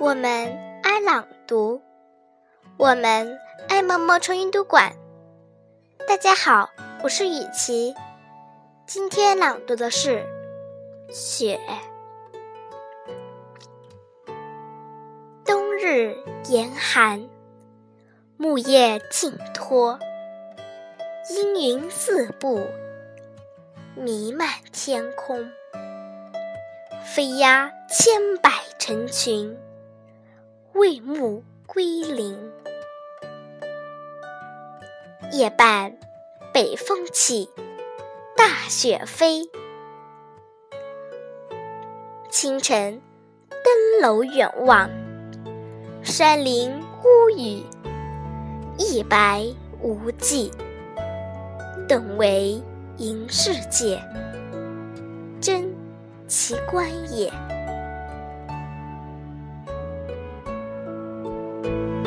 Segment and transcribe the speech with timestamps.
[0.00, 1.82] 我们爱朗读，
[2.78, 3.38] 我们
[3.68, 4.94] 爱毛毛虫阅读馆。
[6.08, 6.70] 大家好，
[7.02, 7.94] 我是雨琪，
[8.86, 10.24] 今天朗读的是
[11.12, 11.60] 《雪》。
[15.44, 16.16] 冬日
[16.48, 17.28] 严寒，
[18.38, 19.98] 木叶尽脱，
[21.28, 22.66] 阴云四布，
[23.94, 25.52] 弥漫天空，
[27.04, 29.54] 飞鸦千百成群。
[30.80, 32.34] 未暮归林，
[35.30, 35.98] 夜半
[36.54, 37.50] 北风起，
[38.34, 39.42] 大雪飞。
[42.30, 43.02] 清晨
[43.50, 44.88] 登楼远望，
[46.02, 46.72] 山林
[47.04, 47.62] 屋宇，
[48.78, 49.44] 一白
[49.82, 50.50] 无际。
[51.86, 52.58] 等为
[52.96, 54.02] 银世界，
[55.42, 55.74] 真
[56.26, 57.30] 奇观也。
[61.62, 61.99] Thank you.